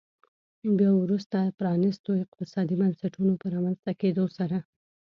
بیا 0.77 0.91
وروسته 1.03 1.37
پرانیستو 1.59 2.09
اقتصادي 2.23 2.75
بنسټونو 2.81 3.33
په 3.41 3.45
رامنځته 3.53 3.91
کېدو 4.01 4.25
سره. 4.37 4.57